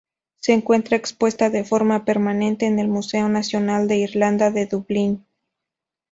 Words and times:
Se 0.37 0.53
encuentra 0.53 0.97
expuesta 0.97 1.51
de 1.51 1.63
forma 1.63 2.05
permanente 2.05 2.65
en 2.65 2.79
el 2.79 2.87
Museo 2.87 3.29
Nacional 3.29 3.87
de 3.87 3.97
Irlanda 3.97 4.49
de 4.49 4.65
Dublín. 4.65 5.27